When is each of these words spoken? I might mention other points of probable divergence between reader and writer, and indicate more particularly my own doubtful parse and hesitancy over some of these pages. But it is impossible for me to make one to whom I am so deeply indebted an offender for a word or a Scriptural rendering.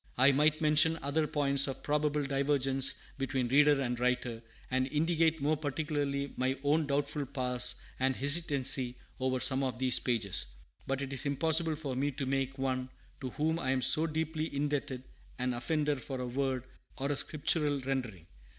I 0.17 0.31
might 0.31 0.61
mention 0.61 0.97
other 1.03 1.27
points 1.27 1.67
of 1.67 1.83
probable 1.83 2.23
divergence 2.23 2.95
between 3.19 3.49
reader 3.49 3.79
and 3.79 3.99
writer, 3.99 4.41
and 4.71 4.87
indicate 4.87 5.43
more 5.43 5.55
particularly 5.55 6.33
my 6.37 6.57
own 6.63 6.87
doubtful 6.87 7.27
parse 7.27 7.75
and 7.99 8.15
hesitancy 8.15 8.97
over 9.19 9.39
some 9.39 9.61
of 9.63 9.77
these 9.77 9.99
pages. 9.99 10.47
But 10.87 11.03
it 11.03 11.13
is 11.13 11.27
impossible 11.27 11.75
for 11.75 11.95
me 11.95 12.09
to 12.13 12.25
make 12.25 12.57
one 12.57 12.89
to 13.19 13.29
whom 13.29 13.59
I 13.59 13.69
am 13.69 13.83
so 13.83 14.07
deeply 14.07 14.45
indebted 14.55 15.03
an 15.37 15.53
offender 15.53 15.97
for 15.97 16.19
a 16.19 16.25
word 16.25 16.63
or 16.97 17.11
a 17.11 17.15
Scriptural 17.15 17.79
rendering. 17.81 18.25